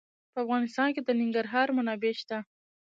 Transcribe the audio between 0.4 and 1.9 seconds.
افغانستان کې د ننګرهار